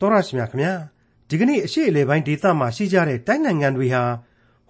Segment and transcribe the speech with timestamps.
[0.00, 0.72] တော်ရရှိမြခင်ဗျာ
[1.28, 4.04] ဒီကနေ့အရှိအလေပိုင်းဒေသမှာရှိကြတဲ့တိုင်းနိုင်ငံတွေဟာ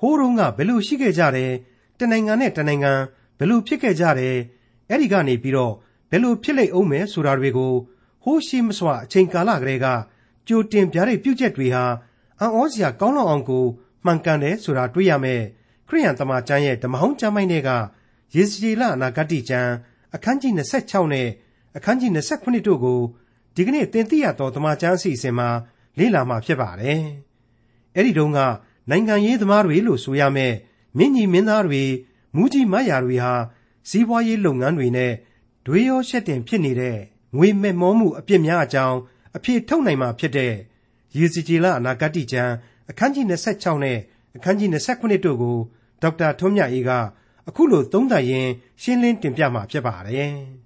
[0.00, 1.52] ဟိုးတုန်းကဘယ်လိုရှိခဲ့ကြတယ်
[1.98, 2.92] တနိုင်ငံနဲ့တနိုင်ငံ
[3.38, 4.36] ဘယ်လိုဖြစ်ခဲ့ကြတယ်
[4.88, 5.74] အဲ့ဒီကနေပြီးတော့
[6.10, 7.72] ဘယ်လိုဖြစ်လိမ့်အောင်မယ်ဆိုတာတွေကို
[8.22, 9.86] ဟိုးရှိမစွာအချိန်ကာလကလေးက
[10.48, 11.84] ကြိုတင်ပြတဲ့ပြုချက်တွေဟာ
[12.40, 13.64] အံ့ဩစရာကောင်းလောက်အောင်ကို
[14.04, 15.42] မှန်ကန်တယ်ဆိုတာတွေ့ရမယ်
[15.88, 17.70] ခရိယန်တမန်ကျမ်းရဲ့ဓမ္မဟောင်းကျမ်းပိုင်းတွေက
[18.34, 19.72] ယေဇကျေလအနာဂတ်ကျမ်း
[20.14, 20.52] အခန်းကြီး
[20.84, 21.28] 26နဲ့
[21.76, 23.00] အခန်းကြီး29တို့ကို
[23.56, 25.48] ဒီကနေ့သင်သိရသောတမန်ကျမ်းအစီအစဉ်မှာ
[25.98, 27.02] လေ့လာမှာဖြစ်ပါတယ်။
[27.94, 28.40] အဲ့ဒီတုန်းက
[28.90, 30.54] နိုင်ငံရေးသမားတွေလို့ဆိုရမယ်
[30.98, 31.82] မင်းကြီးမင်းသားတွေ
[32.36, 33.32] မူကြီးမယာတွေဟာ
[33.88, 35.12] စီးပွားရေးလုပ်ငန်းတွေနဲ့
[35.66, 36.98] ဒွေရောရှက်တင်ဖြစ်နေတဲ့
[37.36, 38.98] ငွေမဲ့မောမှုအပြစ်များအကြောင်း
[39.36, 40.52] အဖြေထုတ်နိုင်မှာဖြစ်တဲ့
[41.16, 42.52] ရေစီကြည်လအနာဂတ်ကျမ်း
[42.90, 43.98] အခန်းကြီး26နဲ့
[44.36, 45.56] အခန်းကြီး29တို့ကို
[46.02, 46.90] ဒေါက်တာထွန်းမြတ်အေးက
[47.48, 48.50] အခုလိုသုံးသပ်ရင်း
[48.82, 50.36] ရှင်းလင်းတင်ပြมาဖြစ်ပါတယ်။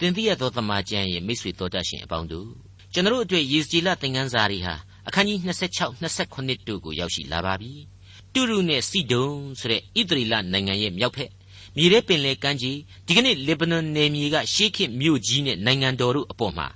[0.00, 2.48] တင်ပြရသောသမာကျမ်းရဲ့မိတ်ဆွေတော်တတ်ရှင်အပေါင်းတို့
[2.92, 4.74] ကျွန်တော်တို့အတွက်ယေစီလသင်ခန်းစာတွေဟာ
[5.08, 7.72] အခန်းကြီး26 29တို့ကိုရောက်ရှိလာပါပြီ။
[8.32, 9.28] တူရုနဲ့စီဒုံ
[9.60, 11.30] ဆိုတဲ့ဣသရေလနိုင်ငံရဲ့မြောက်ဖက်
[11.76, 12.72] မြေထဲပင်လယ်ကမ်းခြေ
[13.06, 16.66] ဒီကနေ့လေဗနွန်နယ်မြေကရှေးခေတ်မြို့ကြီးနဲ့နိုင်ငံတော်တို့အပေါ်မှာ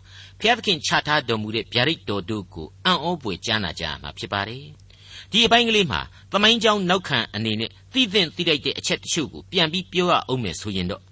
[0.41, 4.64] ဖျားသခင်ချထားတော်မူတဲ့ဗျာဒိတ်တော်တို့ကိုအံ့ဩပွေကြားနာကြရမှာဖြစ်ပါတယ်။
[5.31, 6.00] ဒီအပိုင်းကလေးမှာ
[6.33, 11.03] သမိုင်းကြောင်းနောက်ခံအနေနဲ့သိသင့်သိလိုက်တဲ့အချက်တချို့ကိုပြန်ပြီးပြောရအောင်မယ်ဆိုရင်တော့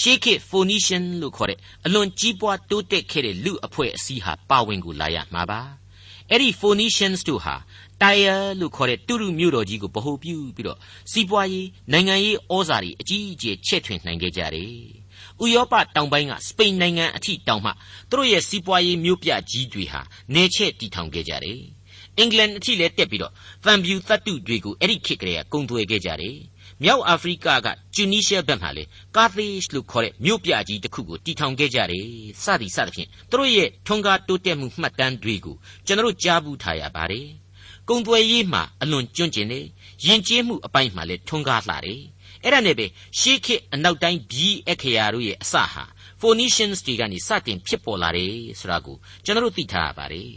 [0.00, 5.60] ရှေးခေတ် Phoenician လို့ခေါ်တဲ့အလွန်ကြီးပွားတိုးတက်ခဲ့တဲ့လူအဖွဲ့အစည်းဟာပါဝင်ကိုလာရမှာပါ။
[6.30, 7.54] အဲ့ဒီ Phoenicians တို့ဟာ
[8.02, 10.78] တိုင်ယာလို့ခေါ်တဲ့တူရုမြို့တော်ကြီးကိုဗဟိုပြုပြီးတော့
[11.12, 14.74] စီးပွားရေးနိုင်ငံရေးဩဇာတွေအကြီးအကျယ်ချဲ့ထွင်နိုင်ခဲ့ကြတယ်။
[15.42, 17.70] ဥရောပတောင်ပိုင်းကစပိန်နိုင်ငံအထိတောင်မှ
[18.10, 20.00] သူတို့ရဲ့စီးပွားရေးမြို့ပြကြီးတွေဟာ
[20.34, 21.60] နေချဲ့တည်ထောင်ခဲ့ကြတယ်။
[22.18, 23.32] အင်္ဂလန်အထိလည်းတက်ပြီးတော့
[23.64, 26.36] သံပြူသတ္တုတွေကိုအဲ့ဒီခေတ်ကလေးကကုံသွယ်ခဲ့ကြတယ်။
[26.84, 28.84] မြောက်အာဖရိကကဂျူနီးရှားဘက်မှာလေ
[29.16, 32.06] ကာသေ့လို့ခေါ်တဲ့မြို့ပြကြီးတစ်ခုကိုတည်ထောင်ခဲ့ကြတယ်။
[32.44, 37.28] စသည်စသဖြင့်သူတို့ရဲ့ထွန်းကားတိုးတက်မှုမှတ်တမ်းတွေကိုကျွန်တော်ကြားဘူးထားရပါတယ်။
[37.88, 39.66] ကုံသွယ်ရေးမှာအလွန်ကျွန့်ကျင်တယ်
[40.06, 42.00] ယဉ်ကျေးမှုအပိုင်းမှာလည်းထွန်းကားလှတယ်
[42.42, 42.86] အဲ့ဒါနဲ့ပဲ
[43.18, 45.84] ရှေးခေတ်အနောက်တိုင်းဘီးအခရာတို့ရဲ့အစဟာ
[46.20, 50.32] Phoenicians တွေကနေစတင်ဖြစ်ပေါ်လာတယ်ဆိုတာကိုကျွန်တော်သိထားရပါတယ်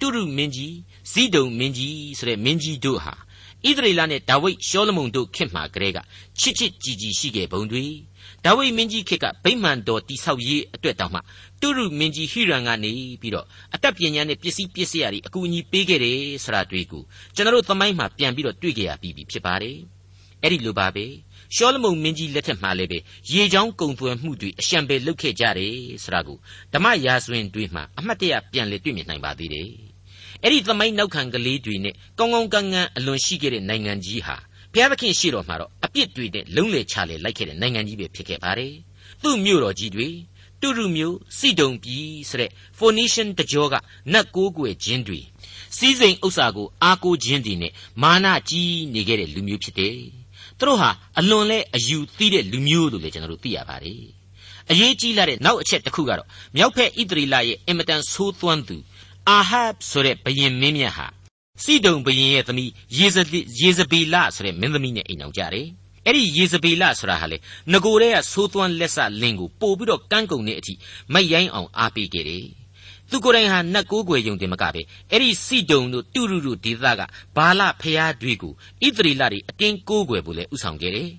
[0.00, 0.76] တူရုမင်းကြီး
[1.12, 3.14] ဇီဒုံမင်းကြီးဆိုတဲ့မင်းကြီးတို့ဟာ
[3.68, 5.98] ဣသရေလနဲ့ဒါဝိဒ်ရှောလမုန်တို့ခေတ်မှာကတည်းက
[6.40, 7.84] ချစ်ချစ်ကြည်ကြည်ရှိခဲ့ပုံတွေ
[8.44, 11.20] ဒါဝိဒ်မင်းကြီးခေတ်ကဗိမာန်တော်တိဆောက်ရေးအတွက်တောင်မှ
[11.60, 17.02] တုရုမင်းကြီးဟိရန်ကနေပြီးတော့အတတ်ပညာနဲ့ပစ္စည်းပစ္စည်းတွေအကူအညီပေးခဲ့တယ်ဆိုတာတွေ့ကို
[17.34, 19.76] ကျွန်တော်တို့သမိုင်းမှာပြန်ပြီးတော့တွေ့ကြရပြီးပြီဖြစ်ပါတယ်
[20.42, 21.06] အဲ့ဒီလိုပါပဲ
[21.54, 22.98] ရှောလမုန်မင်းကြီးလက်ထက်မှာလည်းပဲ
[23.32, 26.38] ရေချောင်းကုံသွယ်မှုတွေအရှံပဲလုပ်ခဲ့ကြတယ်ဆိုတာကို
[26.72, 29.89] ဓမ္မရာဇဝင်တွေမှာအမှတ်တရပြန်လေတွေ့မြင်နိုင်ပါသေးတယ်
[30.44, 34.36] အဲ့ဒီသမိုင်းနောက်ခံကလေးတွေနဲ့ကောင်းကောင်းကန်းကန်းအလွန်ရှိခဲ့တဲ့နိုင်ငံကြီးဟာ
[34.72, 38.74] ဘုရားသခင်ရှိတော်မှာတော့အပြစ်တွေနဲ့လုံးလေချလေလိုက်ခဲ့တဲ့နိုင်ငံကြီးပဲဖြစ်ခဲ့ပါတယ်
[39.22, 40.08] သူ့မြို့တော်ကြီးတွေ
[40.60, 43.74] တူရုမျိုးစီဒုံပြည်ဆိုတဲ့ Phoenician တကြောက
[44.12, 45.20] နတ်ကိုးကွယ်ခြင်းတွေ
[45.76, 47.72] စီးစိမ်ဥစ္စာကိုအားကိုးခြင်းတွေနဲ့
[48.02, 49.96] မာနကြီးနေခဲ့တဲ့လူမျိုးဖြစ်တယ်
[50.58, 54.02] သူတို့ဟာအလွန်လဲအယူသီးတဲ့လူမျိုးလို့လည်းကျွန်တော်တို့သိရပါတယ်
[54.70, 58.76] အရေးကြီးလာတဲ့နောက်အချက်တစ်ခုကတော့မြောက်ဖက်ဣသရေလရဲ့အင်မတန်ဆိုးသွမ်းသူ
[59.28, 61.06] အာဟပ်ဆိုတဲ့ဘုရင်မင်းမြတ်ဟာ
[61.62, 63.16] စီဒုံဘုရင်ရဲ့သမီးယေဇ
[63.60, 65.66] ယေဇဗေလဆိုတဲ့မင်းသမီးနဲ့အိမ်အောင်ကြတယ်
[66.06, 67.38] အဲ့ဒီယေဇဗေလဆိုတာဟာလေ
[67.72, 70.74] ငကိုတဲ့ကသိုးသွန်းလက်ဆလင်းကိုပို့ပြီးတော့ကန်းကုန်တဲ့အထိ
[71.12, 72.46] မိုက်ရိုင်းအောင်အားပေးခဲ့တယ်
[73.10, 77.00] သူကိုယ်တိုင်ဟာနတ်ကိုးကွယ်ယုံတယ်မကပဲအဲ့ဒီစီဒုံတို့တူရုတို့ဒေသက
[77.36, 78.52] ဘာလဖျားတွေကို
[78.86, 81.10] ဣသရေလတွေအတင်းကိုးကွယ်ဖို့လဲဥဆောင်ခဲ့တယ်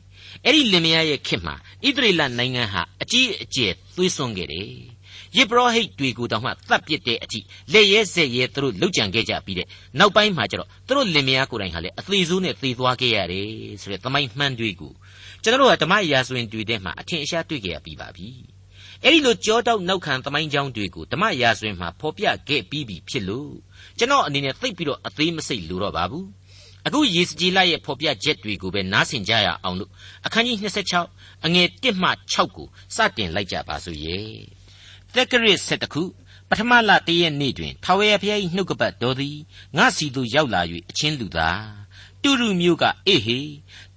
[0.45, 1.55] အဲ့ဒီလင်မယားရဲ့ခေတ်မှာ
[1.87, 4.90] ဣသရေလနိုင်ငံဟာအကြီးအကျယ်သွေးစွန်းခဲ့တယ်
[5.37, 7.39] ယေဘရဟိတ်တွေကိုတောင်မှသတ်ပစ်တဲ့အထိ
[7.73, 9.67] လက်ရဲဆက်ရဲသူတို့လှုပ်ကြံခဲ့ကြပြီးတဲ့
[9.99, 13.47] နောက်ပိုင်းမှာကျတော့သူတို့လင်မယားကိုယ်တိုင်ဟာလည်းအသေးဆိုးနဲ့သေသွားခဲ့ရတယ်
[13.81, 14.93] ဆိုတဲ့သမိုင်းမှန်းတွေကို
[15.43, 18.27] ကျွန်တော်တို့ကဓမ္မရာဇဝင်တွေထဲမှာအထင်အရှားတွေ့ကြရပြီးပါပြီ
[19.03, 23.51] အဲ့ဒီလိုကြောတောက်နောက်ခံသမိုင်းကြောင်းတွေကိုဓမ္မရာဇဝင်မှာဖော်ပြခဲ့ပြီးပြီဖြစ်လို့
[23.97, 26.27] ကျွန်တော်အနေနဲ့သိပ်ပြီးတော့အသေးမစိတ်လို့တော့ပါဘူး
[26.87, 29.91] အခုယေစကြည်လရဲ့ဖော်ပြချက်တွေကိုပဲနားဆင်ကြရအောင်လို့
[30.25, 30.57] အခန်းကြီး
[31.01, 34.60] 26အငယ်1မှ6ကိုစတင်လိုက်ကြပါစို့ရဲ့
[35.15, 36.03] သက်ကရစ်7ခု
[36.49, 39.37] ပထမလတည့်ရက်နေ့တွင်ထာဝရဘုရား၏နှုတ်ကပတ်တော်သည်
[39.77, 41.65] ငါစီသို့ရောက်လာ၍အချင်းလူသား
[42.23, 43.39] တူရုမျိုးကအေဟေ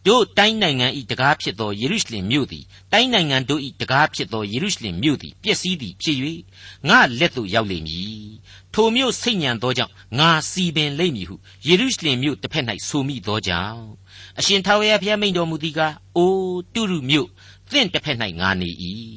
[0.07, 6.17] တို့တိုင်းနိုင်ငံ၏တကားဖြစ်သောယေရုရှလင်မြို့သည်တိုင်းနိုင်ငံတို့၏တကားဖြစ်သောယေရုရှလင်မြို့သည်ပျက်စီးသည်ဖြစ်၍
[6.89, 8.25] ငါလက်သို့ရောက်လိမ့်မည်
[8.75, 11.37] ထိုမြို့စိတ်ညံသောကြောင့်ငါစီပင်လိမ့်မည်ဟု
[11.67, 13.85] ယေရုရှလင်မြို့တစ်ဖက်၌ဆိုမိသောကြောင့်
[14.39, 16.33] အရှင်ထာဝရဘုရားမိန့်တော်မူသည်ကားအို
[16.75, 17.29] တူရုမြို့
[17.71, 18.71] သင့်တစ်ဖက်၌ငါနေ၏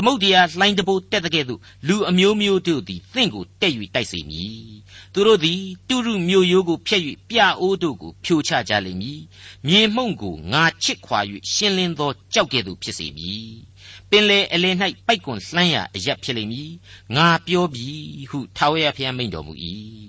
[0.00, 4.68] သမုတ်တရားလှိုင်းတဘိုးတက်တဲ့ကဲ့သို့လူအမျိုးမျိုးတို့သည်သင့်ကိုတက်၍တိုက်စေမည်
[5.12, 9.20] သူတို့သည်တူရုမျိုးရိုးကိုဖျက်၍ပြအိုးတို့ကိုဖြိုချကြလိမ့်မည်
[9.66, 11.20] မြေမှုန့်ကိုငါချစ်ခွာ၍
[11.52, 13.52] ရှင်းလင်းသောကြောက်ကဲ့သို့ဖြစ်စေမည်
[14.10, 16.70] ပင်လေအလယ်၌ပိုက်ကွန်လှမ်းရာအရက်ဖြစ်လိမ့်မည်
[17.16, 17.90] ငါပြောပြီ
[18.30, 19.54] ဟုထာဝရဘုရားမိန့်တော်မူ၏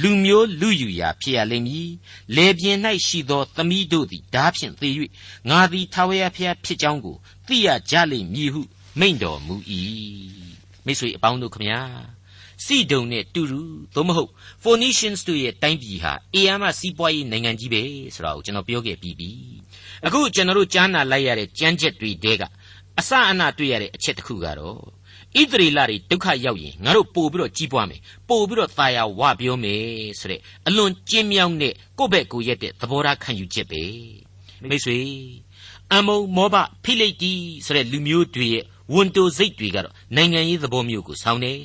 [0.00, 1.90] လူမျိုးလူယူရာဖြစ်ရလိမ့်မည်
[2.36, 4.90] လေပြင်း၌ရှိသောသမီးတို့သည်ဓာဖြင့်သေ၍
[5.50, 7.16] ငါသည်ထာဝရဘုရားဖြစ်ကြောင်းကို
[7.46, 8.62] သိရကြလိမ့်မည်ဟု
[8.98, 9.54] မိန့်တော်မူ၏
[10.86, 11.80] မိတ်ဆွေအပေါင်းတို့ခမညာ
[12.64, 13.60] စီဒုံနဲ့တူတူ
[13.94, 14.30] သို့မဟုတ်
[14.62, 17.82] Phoenicians တို့ရဲ့တိုင်းပြည်ဟာအေယာမစီးပွားရေးနိုင်ငံကြီးပဲ
[18.14, 19.30] ဆိုတာကိုကျွန်တော်ပြောခဲ့ပြီးပြီ
[20.06, 22.42] အခုကျွန်တော်တို့ကြားနာလိုက်ရတဲ့ကြမ်းချက်တွေတဲက
[22.98, 24.78] အစအနတွေ့ရတဲ့အချက်တစ်ခုကတော့
[25.40, 29.84] ဣသရေလတွေဒုက္ခရောက်ရင်ငါတို့ပို့ပြီးတော့ကြီးပွားမယ်ပို့ပြီးတော့သာယာဝပြောမယ်
[30.20, 33.82] ဆိုတဲ့အလွန်ကျဉ်းမြောင်းတဲ့ကိုယ့်ဘက်ကိုရက်တဲ့သဘောထားခံယူချက်ပဲ
[34.70, 34.98] မိတ်ဆွေ
[35.94, 37.32] အမုံမောဘဖိလိတ်တီ
[37.64, 38.64] ဆိုတဲ့လူမျိုးတွေရဲ့
[38.94, 41.58] ဝန်တိုစိတ်တွေကတော့နိုင်ငံရေးသဘောမျိုးကိုဆောင်တယ်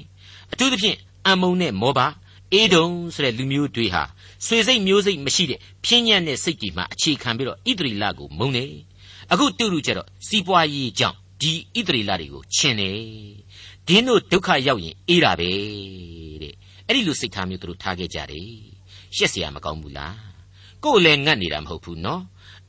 [0.51, 2.00] အထူးသဖြင့်အမုံနဲ့မောဘ
[2.54, 4.04] အေဒုံဆိုတဲ့လူမျိုးတွေဟာ
[4.45, 8.72] ဆွေစိတ်မျိုးစိတ်မရှိတဲ့ဖြင်းညံ့တဲ့စိတ်တွေမှာအခြေခံပြီးတော့ဣသရေလကိုမုန်းတယ်
[9.31, 13.00] အခုတူတူကျတော့စီးပွားရေးကြောင့်ဒီဣသရေလတွေကိုချင်တယ်
[13.88, 15.50] ဒင်းတို့ဒုက္ခရောက်ရင်အေးတာပဲ
[16.42, 16.54] တဲ့
[16.88, 18.50] အဲ့ဒီလိုစိတ်ထားမျိုးသူတို့ထားခဲ့ကြတယ်
[19.16, 20.18] ရှက်စရာမကောင်းဘူးလား
[20.83, 22.22] ကိုယ်လည်းငတ်နေတာမဟုတ်ဘူးနော်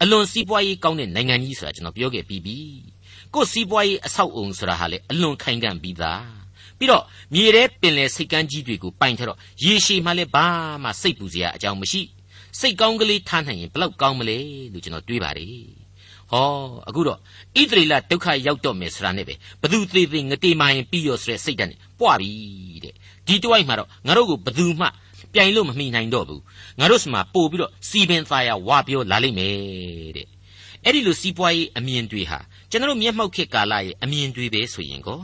[0.03, 2.59] အလွန်စီးပွားရေးကောင်းတဲ့နိုင်ငံကြီးဆိုတာကျွန်တော်ပြောခဲ့ပြီးပြီ
[3.37, 6.25] ကိုယ်စီးပွားရေးအဆောက်အုံဆိုတာဟာလေအလွန်ခိုင်ခံ့ပြီးသား
[6.79, 7.05] ပြီးတော့
[7.35, 10.47] မြေထဲပင်လယ်စိတ်ကမ်းကြီးတွေကိုပိုင်ထတော့ရေရှည်မှလည်းဘာ
[10.83, 12.03] မှစိတ်ပူစရာအကြောင်းမရှိ
[12.59, 14.39] စိတ်ကောင်းကလေးထားနိုင်ရင်ဘလောက်ကောင်းမလဲ
[14.73, 15.65] လို့ကျွန်တော်တွေးပါတယ်
[16.31, 16.47] ဟော
[16.89, 22.31] အခုတော့ဣသရေလဒုက္ခရောက်တော့မယ်ဆိုတာနဲ့ပဲဘသူသေးသေးငတေမာရင်ပြီးရောဆိုတဲ့စိတ်ဓာတ်နဲ့ပွားပြီ
[22.85, 22.95] တဲ့
[23.27, 24.87] ဒီတွိုက်မှာတော့ငါတို့ကိုဘသူမှ
[25.35, 26.43] ပြိုင်လို့မမိနိုင်တော့ဘူး
[26.79, 30.27] ငါတို့စမှာပို့ပြီးတော့စီပင်သားရဝါပြောလာလိမ့်မယ်တဲ့
[30.85, 32.39] အဲ့ဒီလိုစီးပွားရေးအမြင်တွေဟာ
[32.71, 35.21] ကျွန်တော်မျက်မှောက်ခေတ်ကာလရဲ့အမြင်တွေပဲဆိုရင်ကော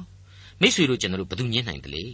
[0.61, 2.05] မိษွေတို့ကျွန်တော်ဘယ်သူညင်းနိုင်တလဲ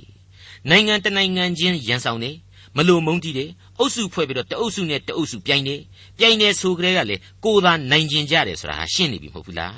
[0.70, 2.30] နိုင်ငံတနိုင်ငံချင်းရန်ဆောင်နေ
[2.76, 5.76] မလိုမုန်းတီးတယ်အုပ်စုဖွဲ့ပြီးတော့တအုပ်စုနဲ့တအုပ်စုပြိုင်နေ
[6.18, 9.74] ပြိုင်နေဆိုကြတဲ့ကလေကိုသာနိုင်ကျင်ကြတယ်ဆိုတာဟာရှင်းနေပြီမဟုတ်ဘူးလား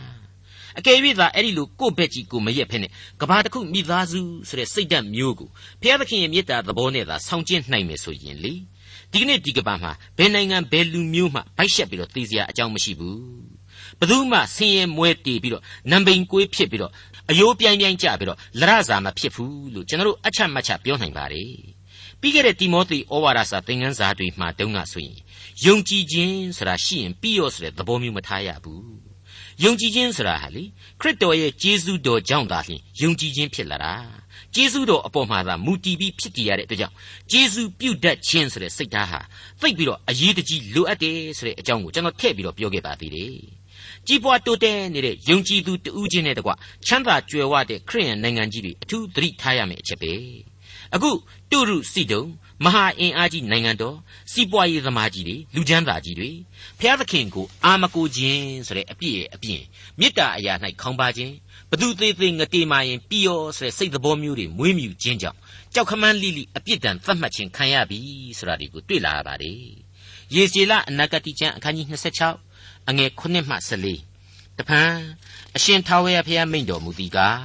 [0.78, 5.48] အကယ်၍သာအဲ့ဒီလိုကိုယ့်ဘက်ကြီးကိုမရက်ဖက်နဲ့ကဘာတစ်ခုမိသားစုဆိုတဲ့စိတ်ဓာတ်မျိုးကို
[5.80, 8.52] ဘုရားသခင်ရဲ့မေတ္တာသဘောနဲ့သာဆောင်ကျဉ်နိုင်မယ်ဆိုရင်လေ
[9.10, 13.49] ဒီကနေ့ဒီကဘာမှာဘယ်နိုင်ငံဘယ်လူမျိုးမှဗိုက်ရှက်ပြီးတော့သိစရာအကြောင်းမရှိဘူး
[13.98, 16.92] ဘယ်သူမှဆင်းရဲမွဲတေပြီးတော့နံပိန်ကွေးဖြစ်ပြီးတော့
[17.30, 21.52] အယိုးပြိုင်ပြိုင်ကြပြီးတော့လရစာမဖြစ်ဘူးလို့ကျွန်တော်တို့အချက်မချက်ပြောနိုင်ပါတယ်
[22.20, 25.18] ပြီးခဲ့တဲ့တိမောသေဩဝါဒစာသင်ခန်းစာတွေမှာတုန်းကဆိုရင်
[25.66, 29.10] ယုံကြည်ခြင်းဆိုတာရှိရင်ပြီးရောဆိုတဲ့သဘောမျိုးမထားရဘူး
[29.62, 30.64] ယုံကြည်ခြင်းဆိုတာဟာလေ
[31.00, 33.94] ခရစ်တော်ရဲ့ကျေးဇူးတော်ကြောင့်သာလျှင်ယုံကြည်ခြင်းဖြစ်လာတာ
[34.54, 36.94] ကျေးဇူးတော်အပေါ်မှာသာမူတည်ပြီးဖြစ်တည်ရတဲ့အတွက်ကြောင့်
[37.30, 39.20] ကျေးဇူးပြုတတ်ခြင်းဆိုတဲ့စိတ်ဓာတ်ဟာ
[39.60, 43.59] သိပ်ပြီးတော့အရေးတကြီးလိုအပ်တယ်ဆိုတဲ့အကြောင်းကိုကျွန်တော်ထည့်ပြီးတော့ပြောခဲ့ပါသေးတယ်
[44.06, 46.50] ကြီးပွားတိုးတက်နေတဲ့ယုံကြည်သူတဦးချင်းနဲ့တကွ
[46.86, 50.12] ချမ်းသာကြွယ်ဝတဲ့ခရိယန်နိုင်ငံကြီးတွေအထူးသတိထားရမယ့်အချက်ပဲ
[50.94, 51.10] အခု
[51.50, 52.22] တုရုစီတုံ
[52.64, 53.96] မဟာအင်အားကြီးနိုင်ငံတော်
[54.32, 56.30] စီးပွားရေးသမားကြီးတွေလူချမ်းသာကြီးတွေ
[56.80, 59.62] ဖျားသခင်ကိုအာမကိုခြင်းဆိုတဲ့အပြည့်ရဲ့အပြင်
[59.98, 61.34] မေတ္တာအရာ၌ခေါင်းပါခြင်း
[61.70, 65.38] ဘသူသေးသေးငတေမာရင်ပြီးရောဆိုတဲ့စိတ်သဘောမျိုးတွေမွေးမြူခြင်းကြောင့်
[65.74, 68.00] ကြောက်ခမန်းလိလိအပြစ်ဒဏ်သတ်မှတ်ခြင်းခံရပြီ
[68.38, 69.58] ဆိုတာဒီကိုတွေ့လာရပါတယ်
[70.34, 72.49] ယေစီလအနာဂတိကျမ်းအခန်းကြီး26
[72.90, 73.56] အငယ်9မှ
[74.06, 74.92] 14တဖန်
[75.56, 77.40] အရှင်ထာဝရဘုရားမိန့်တော်မူသည်ကား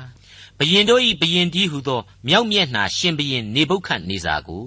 [0.60, 4.66] ဘယင်တို့၏ဘယင်ဒီဟုသောမြောက်မျက်နှာရှင်ဘယင်နေဗုခတ်နေစာကို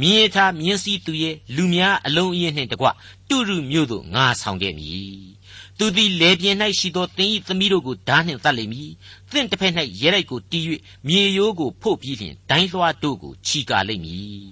[0.00, 2.86] မြင်းထားမြင်းစည်းသူရဲ့လူများအလုံးအင်းနှင့်တကွ
[3.28, 5.37] တုရုမြို့သို့ငါဆောင်ခဲ့မည်
[5.80, 8.90] သူသည်လေပြင်း၌ရှိသောသင်၏သမီးတို့ကိုဓာနှင့်သတ်လိမ့်မည်
[9.30, 10.64] သင်တစ်ဖက်၌ရဲရိုက်ကိုတီး၍
[11.08, 14.42] မြေရိုးကိုဖုတ်ပြီးလျှင်ဒိုင်းလွှားတို့ကိုချီကာလိမ့်မည်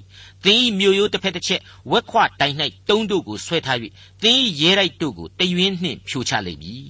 [0.44, 2.54] သင်၏မြို့ရိုးတစ်ဖက်တစ်ချက်ဝက်ခွတိုင်၌
[2.88, 3.78] တုံးတို့ကိုဆွဲထား၍
[4.22, 6.86] သင်၏ရဲရိုက်တို့ကိုတရွင်းနှင့်ဖြိုချလိမ့်မည်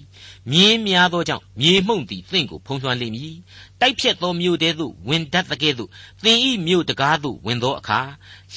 [0.50, 3.34] မြင်းများသောကြောင့်မြေမှုန့်သည်သင်ကိုဖုံးလွှမ်းလိမ့်မည်
[3.80, 5.90] တိုက်ဖြတ်သောမြို့တဲသို့ဝင်တတ်တဲ့ကဲ့သို့
[6.24, 8.00] သင်ဤမြို့တကားသို့ဝင်သောအခါ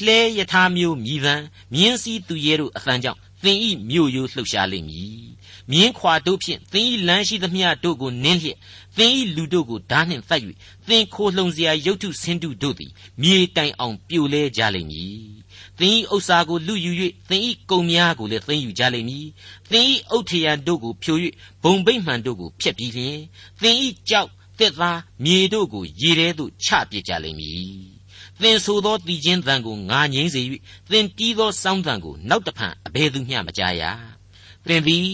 [0.04, 1.36] လှဲယထာမျိုးမြည်သံ
[1.74, 5.30] မြင်းစည်းသူရဲတို့အသံကြောင့်သင်ဤမြို့ရိုးလှုပ်ရှားလိမ့်မည်
[5.72, 8.58] မြင်းခွာတို့ဖြင့်သင်ဤလမ်းရှိသမျှတို့ကိုနင်းလျက်
[8.98, 10.42] သင်ဤလူတို့ကိုဓာနှင့်သတ်၍
[10.88, 15.20] သင်ခိုလှုံစရာရုပ်ထုဆင်းတုတို့သည်မြေတိုင်အောင်ပြိုလဲကြလိမ့်မည်
[15.80, 16.92] သင်ဤဥစ္စာကိုလူယူ၍
[17.30, 19.28] သင်ဤကုံများကိုလည်းသိမ်းယူကြလိမ့်မည်
[19.72, 21.18] သင်ဤအုတ်ထရန်တို့ကိုဖြို၍
[21.64, 23.18] ဘုံဗိမ့်မှန်တို့ကိုဖျက်ပြီးလျင်
[23.62, 28.00] သင်ဤကြောက်တစ်သားမြေတို့ကိုရေထဲသို့ချပစ်ကြလိမ့်မည်
[28.42, 30.42] သင်ဆိုသောတည်ခြင်းသံကိုငါငြိမ့်စေ၍
[30.92, 33.84] သင်တီးသောစောင်းသံကိုနောက်တဖန်အဘယ်သူမျှမကြားရ
[34.70, 35.10] သင်သည်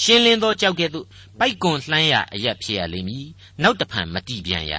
[0.00, 1.06] ရှင်းလင်းသောကြောက်ကဲ့သို့
[1.38, 3.26] ပိုက်ကွန်လှမ်းရအရက်ဖြစ်ရလိမ့်မည်
[3.62, 4.74] နောက်တဖန်မတီးပြန်ရ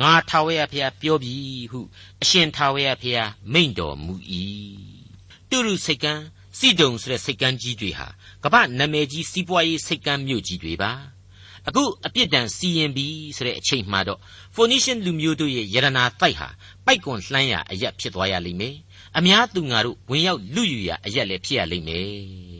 [0.00, 1.34] ငါထာဝရဘုရားပြောပြီ
[1.70, 1.80] ဟု
[2.22, 4.14] အရှင်ထာဝရဘုရားမိန့်တော်မူ၏
[5.50, 6.12] တုရုစိတ်ကံ
[6.58, 8.08] စိဒုံဆိုတဲ့စိတ်ကံကြီးတွေဟာ
[8.44, 10.92] ကမ္ဘာနာမည်ကြီးစီးပွားရေးစိတ်ကံမြို့ကြီးတွေပါ
[11.68, 14.20] အခုအပြစ်ဒဏ်စီရင်ပြီဆိုတဲ့အချိန်မှတော့
[14.54, 16.48] Phoenician လူမျိုးတို့ရဲ့ယရနာတိုက်ဟာ
[16.86, 18.76] ပိုက်ကွန်လှမ်းရအရက်ဖြစ်သွားရလိမ့်မယ်
[19.18, 22.53] အများသူငါတို့ဝင်ရောက်လူယူရအရက်လည်းဖြစ်ရလိမ့်မယ်တဲ့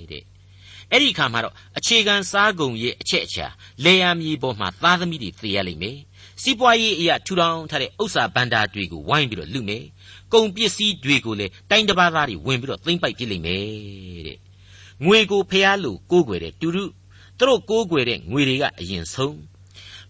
[0.91, 3.47] အဲ့ဒီအခါမှာတော့အခြေခံစားကုန်ရဲ့အချက်အချာ
[3.85, 5.99] လေယာမြေပေါ်မှာသားသမီးတွေသေရလိမ့်မယ်
[6.43, 9.85] စီးပွားရေးအရာထူထောင်ထားတဲ့ဥစ္စာဘန္တာတွေကိုဝိုင်းပြီးတော့လူမယ်
[10.33, 13.63] ကုန်ပစ္စည်းတွေကိုလည်းတိုင်းတစ်ပါးသားတွေဝင်ပြီးတော့သိမ့်ပိုက်ပြစ်လိမ့်မယ်
[14.27, 14.39] တဲ့
[15.05, 16.85] ငွေကိုဖျားလို့ကိုးကွယ်တဲ့တူတူ
[17.39, 19.39] သူတို့ကိုးကွယ်တဲ့ငွေတွေကအရင်ဆုံး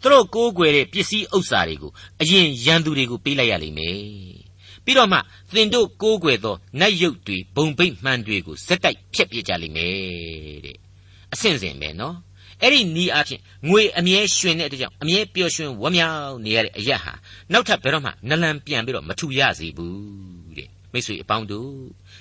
[0.02, 3.98] သူတို့ကိုးကွယ်တဲ့ပစ္စည်းဥစ္စာတွေကိုအရင်ရန်သူတွေကိုပေးလိုက်ရလိမ့်မယ်
[4.84, 5.18] ပြီးတော့မှ
[5.54, 10.76] သင်တို့ကိုးကွယ်သောနတ်ရုပ်တွေဘုံဘိတ်မှန်တွေကိုစက်တိုက်ဖျက်ပြစ်ကြလိမ့်မယ်တဲ့
[11.32, 12.16] အဆင့်စင်ပဲနော်
[12.62, 17.12] အဲ့ဒီနီးအဖြစ်ငွေအမြဲရွှင်တဲ့အတွက်ကြောင့်အမြဲပျော်ရွှင်ဝမ်းမြောက်နေရတဲ့အရာဟာ
[17.52, 21.72] နောက်ထပ်ဘယ်တော့မှနလန်ပြန်ပြီးတော့မထူရစေဘူးတဲ့မိတ်ဆွေအပေါင်းတို့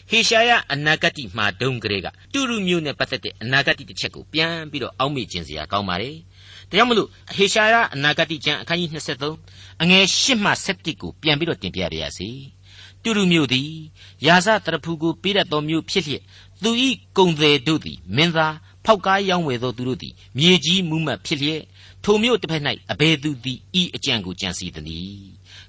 [0.09, 6.11] ဟေရှာယအနာဂတိမှာဒုံကလေးကတူရုမျိုးနဲ့ပတ်သက်တဲ့အနာဂတိတစ်ချက်ကိုပြန်ပြီးတော့အောက်မေ့ခြင်းစရာကောင်းပါလေ
[6.73, 8.89] ဒါကြောင့်မလို့ဟေရှာယအနာဂတိကျမ်းအခန်းကြီး
[9.35, 12.29] 23အငယ်8မှ7ကိုပြန်ပြီးတော့တင်ပြရရစေ
[13.03, 13.69] တူရုမျိုးသည်
[14.25, 16.23] ယာဇတရဖူကိုပေးတတ်သောမျိုးဖြစ်လျက်
[16.63, 21.61] သူဤကုံတယ်တို့သည်မင်းသားဖောက်ကားရောင်းဝယ်သောသူတို့သည်မြေကြီးမူးမတ်ဖြစ်လျက်
[22.03, 25.27] ထိုမျိုးတစ်ဖက်၌အဘယ်သူသည်ဤအကြံကိုကြံစီသနည်း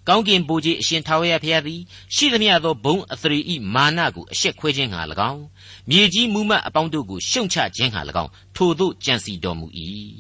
[0.08, 1.80] ကောင်းကင်ဘိုးကြီးအရှင်ထာဝရဘုရားသည်
[2.14, 5.44] ရှိသမျှသောဘုံအသရေဤမာနကိုအရှက်ခွဲခြင်းငှာ၎င်း
[5.90, 9.66] မြေကြီးမူးမတ်အပေါင်းတို့ကိုရှုံချခြင်းငှာ၎င်းထိုသို့ကြံစီတော်မူ၏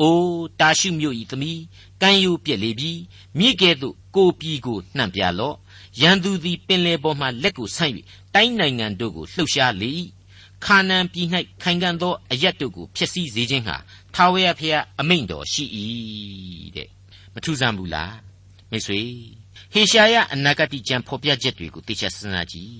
[0.00, 0.18] အို
[0.60, 1.60] တာရှုမြို့ဤသမီး
[2.02, 2.92] ကမ်းယူပြက်လေပြီ
[3.38, 5.56] မြေကဲ့သို့ကိုပြည်ကိုနှံ့ပြလော့
[6.00, 7.92] ရန်သူသည်ပင်လေပေါ်မှလက်ကိုဆန့်၍
[8.34, 9.92] တိုင်းနိုင်ငံတို့ကိုလှုပ်ရှားလေ၏
[10.64, 11.28] ခါနန်ပြည်၌
[11.62, 13.76] ခိုင်ခံ့သောအရက်တို့ကိုဖျက်ဆီးစေခြင်းဟာ
[14.14, 15.64] ထာဝရဘုရားအမိန့်တော်ရှိ၏
[16.76, 16.88] တဲ့
[17.34, 18.16] မထူးဆန်းဘူးလား
[18.70, 19.00] မိတ်ဆွေ
[19.72, 22.74] ဟေရှာယအနာဂတိကျမ်းဖော်ပြချက်တွေကိုသိချစဉ်းစားကြည့်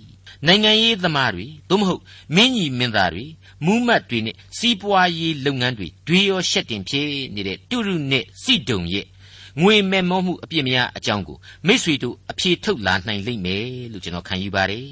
[0.47, 2.03] နိုင်ငံရေးသမားတွေသို့မဟုတ်
[2.35, 3.25] မင်းကြီးမင်းသားတွေ
[3.65, 9.07] မူးမတ်တွေနဲ့စီးပွားရေးလုပ်ငန်းတွေတွေရောရှက်တင်ဖြစ်နေတဲ့တူရုနဲ့စီဒုံရဲ့
[9.63, 14.89] ငွေမဲ့မောမှုအပြစ်များအကြောင်းကိုမိษွေတို့အဖြေထုတ်လာနိုင်လိမ့်မယ်လို့ကျွန်တော်ခံယူပါတယ်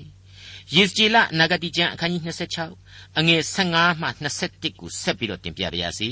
[0.75, 2.23] ယေစကြည်လအနာဂတိကျမ်းအခန်းကြီး
[2.71, 4.09] 26အငယ်15မှ
[4.43, 6.11] 21ကိုဆက်ပြီးတော့တင်ပြပါရစေ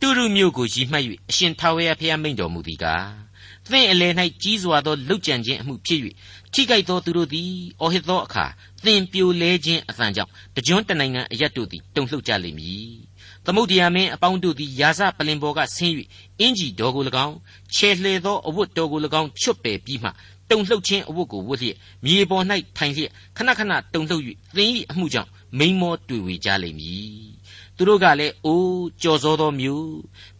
[0.00, 3.29] တူရုမျိုးကိုရည်မှတ်၍အရှင်ထာဝရဘုရားမိန့်တော်မူသည်ကား
[3.68, 4.12] သင်အလယ်၌
[4.42, 6.00] ကြီးစွာသောလှုပ်ကြံခြင်းအမှုဖြစ်၍
[6.52, 7.50] ထိကြိုက်သောသူတို့သည်
[7.80, 8.44] အော်ဟစ်သောအခါ
[8.84, 12.92] သင်ပြိုလဲခြင်းအသံကြောင့်တကြွတနိုင်ငံအရတ်တို့သည်တုန်လှုပ်ကြလိမ့်မည်
[13.46, 15.94] သမုတ်တရားမင်းအပေါင်းတို့သည်ယာစပလင်ပေါ်ကဆင်း၍
[16.40, 17.36] အင်ကြီးတော်ကို၎င်း
[17.74, 20.10] ခြေလှဲသောအဝတ်တော်ကို၎င်းချွတ်ပယ်ပြီးမှ
[20.50, 22.44] တုန်လှုပ်ခြင်းအဝတ်ကိုဝတ်လျက်မြေပေါ်၌
[22.76, 24.22] ထိုင်လျက်ခဏခဏတုန်လှုပ်၍
[24.56, 27.30] သင်၏အမှုကြောင့်မိန်မောတွေ့ဝေကြလိမ့်မည်
[27.76, 29.88] သူတို့ကလည်းအိုးကြော်စောသောမြို့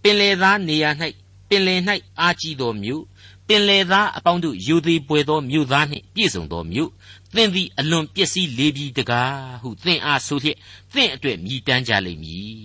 [0.02, 0.90] ပင်လေသားနေရာ၌
[1.50, 1.76] ပင်လေ၌
[2.20, 3.02] အာကြီးသောမြို့
[3.48, 6.90] ပင်လေသားအပေါင်းတို့ယူသည်ပွေသောမြို့သားနှင့်ပြည့်စုံသောမြို့
[7.34, 10.56] သင်သည်အလွန်ပျက်စီးလေပြီတကားဟုသင်အားဆိုလျက်
[10.94, 12.60] သင်အတွက်မြည်တမ်းကြလိမ့်မည်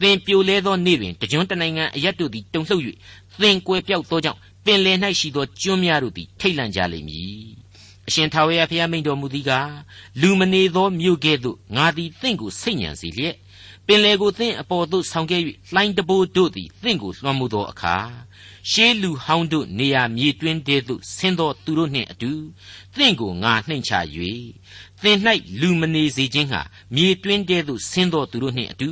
[0.00, 2.82] သင်ပြိုလဲသောနေ့တွင်တကြွတနိုင်ငံအရတ်တို့သည်တုန်လှုပ်၍
[3.40, 7.44] သင်ကွယ်ပြောက်သောကြောင့်ပင်လယ်၌ရှိသောကျွန်းများတို့သည်ထိတ်လန့်ကြလိမ့်မည်
[8.08, 9.70] အရှင်ထာဝရဘုရားမိန့်တော်မူသည်ကား
[10.20, 13.34] လူမနေသောမြို့ကဲ့သို့ငါသည်သင်ကိုစိတ်ညံစေလျက်
[13.86, 15.40] ပင်လေကိုသင်အပေါ်သို့ဆောင်ခဲ့၍
[15.74, 17.96] လှိုင်းတဘိုးတို့သည်သင်ကိုလွှမ်းမိုးသောအခါ
[18.70, 22.32] ရှေးလူဟောင်းတို့နေရာမြေတွင်းတဲသို့ဆင်းသောသူတို့နှင့်အတူ
[22.94, 23.92] သင်ကိုငါနှိမ်ချ၍
[25.02, 25.18] သင်၌
[25.60, 26.62] လူမနေစေခြင်းဟာ
[26.94, 28.90] မြေတွင်းတဲသို့ဆင်းသောသူတို့နှင့်အတူ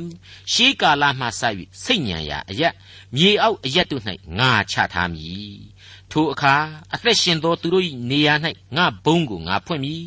[0.51, 1.41] ရှေးကာလမှစ၍
[1.83, 2.73] စိတ်ညံရာအရက်
[3.15, 4.03] မြေအောက်အရက်တို့၌
[4.39, 5.55] ငါချထားမည်
[6.11, 6.55] ထိုအခါ
[6.93, 8.33] အသက်ရှင်သောသူတို့၏နေရာ၌
[8.75, 10.03] ငါဘုံကိုငါဖွင့်မည်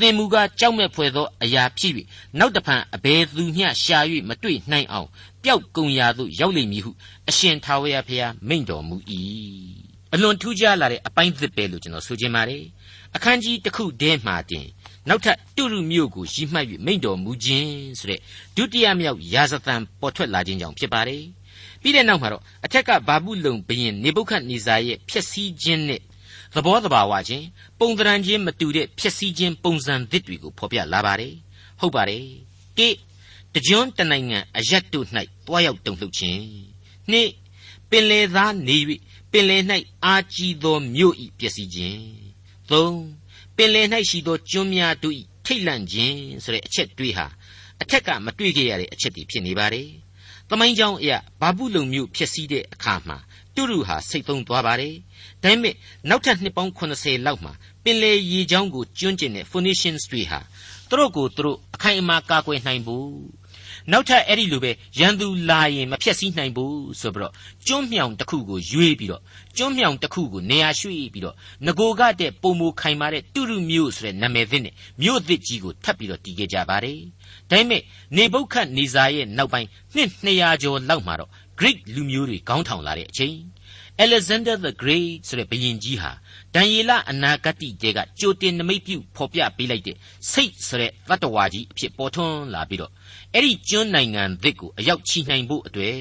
[0.00, 1.92] သင်မူကားကြောက်မဲ့ဖွယ်သောအရာဖြစ်၍
[2.38, 5.08] နောက်တဖန်အဘယ်သူမျှရှာ၍မတွေ့နိုင်အောင်
[5.44, 6.90] ပျောက်ကုန်ရာသို့ရောက်လိမ့်မည်ဟု
[7.28, 8.96] အရှင်ထာဝရဘုရားမိန့်တော်မူ၏
[10.14, 12.64] အလွန်ထူးခြားလာတဲ့အပိုင်းသစ်ပဲလို့ကျွန်တော်ဆိုချင်ပါတယ်
[13.16, 14.66] အခန်းကြီးတစ်ခုတည်းမှာတင်
[15.08, 18.20] နောက်ထပ်တုရုမြို့ကိုရည်မှတ်၍မိန့်တော်မူခြင်းဆိုတဲ့
[18.56, 21.22] ဒုတိယမြောက်ရာဇသံပေါ်ထွက်လာခြင်းကြောင့်ဖြစ်ပါတယ်
[21.82, 26.00] ပြီးတဲ့နောက်မှာတော့အထက်ကဘာဘူးလုံဘရင်နေပုခတ်နေဇာရဲ့ဖျက်ဆီးခြင်းနဲ့
[26.54, 27.46] သဘောတဘာဝချင်း
[27.78, 31.34] ပုံသဏ္ဍာန်ချင်းမတူတဲ့ဖြစ်စည်းခြင်းပုံစံသစ်တွေကိုဖော်ပြလာပါတယ်
[31.80, 32.24] ဟုတ်ပါတယ်
[32.78, 32.88] တိ
[33.54, 35.06] တကြွတနိုင်ငံအရက်တို့၌
[35.46, 36.42] တွားရောက်တုန်လှုပ်ခြင်း
[37.10, 37.30] နှစ်
[37.90, 38.76] ပင်လေသားနေ၍
[39.32, 39.58] ပင်လေ၌
[40.04, 42.02] အာကြီးသောမြို့ဤပျက်စီးခြင်း
[42.70, 43.00] သုံး
[43.56, 47.26] ပင်လေ၌ရှိသောကျွန်းများတို့ဤထိတ်လန့်ခြင်းဆိုတဲ့အချက်တွေးဟာ
[47.82, 49.88] အထက်ကမတွေ့ခဲ့ရတဲ့အချက်တွေဖြစ်နေပါတယ်။
[50.48, 53.18] သမိုင်းကြောင်းအရာဘာဘူးလုံမျိုးဖြစ်စည်းတဲ့အခါမှာ
[53.54, 54.94] တူတူဟာစိတ်သုံးသွားပါတယ်။
[55.42, 55.74] ဒါပေမဲ့
[56.08, 57.52] နောက်ထပ်နှစ်ပေါင်း80လောက်မှာ
[57.84, 60.40] ပင်လေရေချောင်းကိုကျွန်းကျင်တဲ့ Phoenicians တွေဟာ
[60.88, 63.08] သူတို့ကိုသူတို့အခိုင်အမာကာကွယ်နိုင်ဖို့
[63.92, 67.32] နောက်ထပ်အဲ့ဒီလိုပဲရန်သူလာရင်မဖြက်စီးနိုင်ဘူးဆိုပြီးတော့
[67.66, 69.22] ကျွန်းမြောင်တစ်ခုကိုရွေးပြီးတော့
[69.56, 71.34] ကျွန်းမြောင်တစ်ခုကိုနေရာရွှေ့ပြီးတော့
[71.66, 76.98] ငโกကတဲ့ပုံမခိုင်မာတဲ့တူတူမျိုးဆိုတဲ့နာမည်သစ်နဲ့မြို့သစ်ကြီးကိုထပ်ပြီးတော့တည်ခဲ့ကြပါတယ်
[77.50, 77.82] ဒါပေမဲ့
[78.16, 83.36] နေပုတ်ခတ်နေစာရဲ့နောက်ပိုင်းနှစ်200ကျော်လောက်မှာတော့ Greek လူမျိုးတွေခေါင်းထောင်လာတဲ့အချိန်
[84.04, 86.10] Alexander the Great ဆိုတဲ့ဘုရင်ကြီးဟာ
[86.54, 89.96] ဒံယေလအနာဂတ်တဲကကြိုတင်နမိတ်ပြုဖော်ပြပေးလိုက်တဲ့
[90.32, 92.92] စိတ်ဆိုတဲ့တတ္တဝါကြီးအဖြစ်ပေါ်ထွန်းလာပြီးတော့
[93.34, 96.00] အဲ့ဒီကျွန်းနိုင်ငံသစ်ကိုအရောက်ချီနိုင်ဖို့အတွက်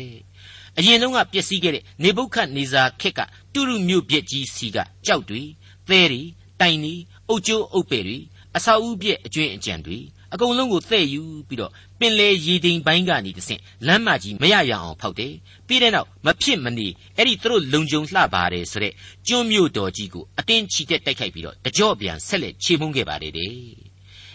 [0.78, 3.20] အရင်တုန်းကပျက်စီးခဲ့တဲ့နေဘုခတ်နေဇာခက်က
[3.54, 5.42] တူရုမြို့ပြက်ကြီးစီကကြောက်တွေ
[5.88, 6.22] သဲတွေ
[6.62, 6.96] တိုင်တွေ
[7.30, 8.18] အုတ်ကျိုးအုတ်ပဲ့တွေ
[8.56, 10.00] အဆောက်အဦပြက်အကျွင်းအကြံတွေ
[10.34, 15.34] အကုန်လုံးကိုတဲ့ယူပြီးတော့ပင်လေရေတိမ်ပိုင်းကနေတဆင့်လမ်းမကြီးမရရအောင်ဖောက်တယ်
[15.68, 18.94] ပြီးတဲ့နောက်မဖြစ်မနေအဲ့ဒီသူတို့လုံခြုံလှပါတယ်ဆိုတဲ့
[19.28, 23.52] ကျွန်းမြို့တော်ကြီးကိုအတင်းချီတက်တိုက်ခိုက်ပြီးတော့တကြော့ပြန်ဆက်လက်ခြေမှုန်းခဲ့ပါတယ်တဲ့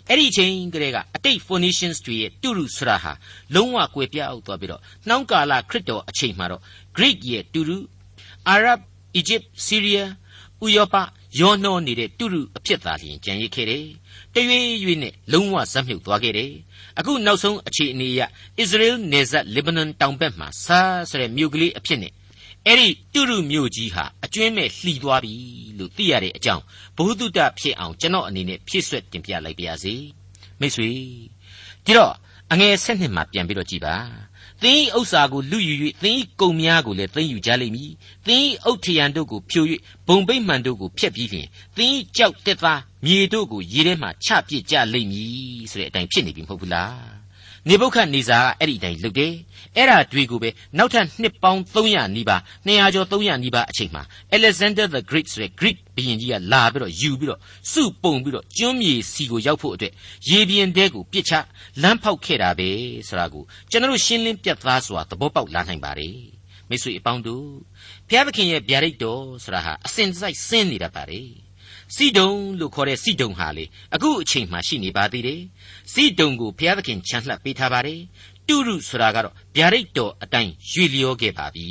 [0.08, 3.12] အဲ့ဒီအချိန်ကလေးကအတိတ် Phoenicians တွေရဲ့တူရုဆိုတာဟာ
[3.54, 6.62] လုံးဝကွယ်ပြောက်သွားပြီးတော့နှောင်းကာလခရစ်တော်အချိန်မှာတော့
[6.96, 7.78] Greek ရဲ့တူရု
[8.54, 8.80] Arab
[9.20, 10.02] Egypt Syria
[10.64, 10.96] ဥရောပ
[11.40, 13.84] ရောနှောနေတဲ့တူရုအဖြစ်သာလျင်ကြံရစ်ခဲ့တယ်
[14.34, 16.52] တရွေ့ရွေ့နဲ့လုံးဝဇက်မြုပ်သွားခဲ့တယ်
[16.98, 18.20] အခုနောက်ဆုံးအခြေအနေအရ
[18.62, 22.12] Israel နယ်စပ် Lebanon တောင်ဘက်မှာဆာဆိုတဲ့မြို့ကလေးအဖြစ်နဲ့
[22.66, 25.34] အဲ့ဒီတူရုမြို့ကြီးဟာအကျွင်းမဲ့လှီသွားပြီ
[25.78, 26.62] လို့သိရတဲ့အကြောင်း
[26.96, 29.94] ဘုဟုတုတဖြစ်အောင်ကျွန်တော်အနေနဲ့ဖြည့်ဆွက်တင်ပြလိုက်ပါရစေ
[30.60, 30.88] မိတ်ဆွေ
[31.84, 32.12] ဒီတော့
[32.52, 33.94] အငယ်ဆက်နှစ်မှာပြန်ပြီးတော့ကြည်ပါ
[34.62, 37.92] သင်၏ဥစ္စာကိုလူယူ၍သင်၏ကုံများကိုလည်းသိမ်းယူကြလိမ့်မည်
[38.26, 39.64] သင်၏အုတ်ထရန်တို့ကိုဖြို၍
[40.08, 47.21] ဘုံပိတ်မှန်တို့ကိုဖျက်ပြီးလျှင်သင်၏ကြောက်တက်သားမြေတို့ကိုရေထဲမှချပစ်ကြလိမ့်မည်ဆိုတဲ့အတိုင်းဖြစ်နေပြီမဟုတ်ဘူးလား
[47.68, 49.32] နေဘုခတ်နေစာကအဲ့ဒီအတိုင်းလုပ်တယ်
[49.76, 54.02] အဲ့ဒါတွေကိုပဲနောက်ထပ်နှစ်ပေါင်း300နီးပါး200ကျော်300နီးပါးအချိန်မှာ
[54.36, 57.40] Alexander the Great ဆိုတဲ့ Greek ဘုရင်ကြီးကလာပြီးတော့ယူပြီးတော့
[57.72, 59.92] စုပုံပြီးတော့ကျွန်းမြေစီကိုရောက်ဖို့အတွက်
[60.30, 61.34] ရေပြင်တဲကိုပြစ်ချ
[61.82, 62.68] လမ်းဖောက်ခဲ့တာပဲ
[63.08, 66.16] ဆိုတာကိုကျွန်တော်ရှင်းလင်းပြတ်သားစွာသဘောပေါက်လာနိုင်ပါတယ်
[66.68, 67.46] မိတ်ဆွေအပေါင်းတို့
[68.08, 71.28] ဘုရားသခင်ရဲ့ဗျာဒိတ်တော်ဆိုတာဟာအစဉ်တစိုက်ဆင်းနေတတ်ပါတယ်
[71.96, 73.64] စီဒုံလို့ခေါ်တဲ့စီဒုံဟာလေ
[73.94, 75.40] အခုအချိန်မှရှိနေပါသေးတယ်
[75.92, 78.00] စီဒုံကိုဘုရားသခင်ချန်လှပ်ပေးထားပါတယ်
[78.48, 81.68] တုရုဆိုတာကတော့ဗျာဒိတ်တော်အတိုင်းရွေလျောခဲ့ပါပြီ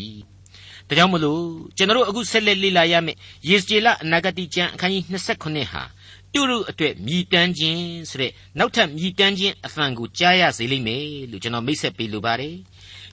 [0.87, 1.43] ဒါကြောင့်မလို့
[1.77, 3.17] ကျွန်တော်တို့အခုဆက်လက်လေ့လာရမယ့်
[3.49, 5.83] ယေစကျေလအနာဂတိကျမ်းအခန်းကြီး29ဟာ
[6.33, 12.55] တုရုအတွက်မြည်တမ်းခြင်းဆိုတဲ့နောက်ထပ်မြည်တမ်းခြင်းအဖန်ကိုကြားရစေလိမ့်မယ်လို့ကျွန်တော်မိတ်ဆက်ပေးလိုပါတယ်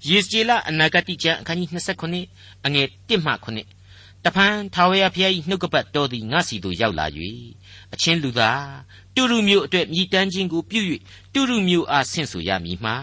[0.08, 1.68] ယေစကျေလအနာဂတိကျမ်းအခန်းကြီး
[2.14, 3.77] 29အငယ်1မှ9
[4.24, 7.06] တဖန်ထာဝရဘုရား၏နှုတ်ကပတ်တော်သည်ငါစီသို့ရောက်လာ၍
[7.94, 8.62] အချင်းလူသား
[9.14, 10.80] တူရုမျိုးအတွက်မြည်တမ်းခြင်းကိုပြု၍
[11.32, 12.96] တူရုမျိုးအားဆင့်ဆိုရမည်မှာ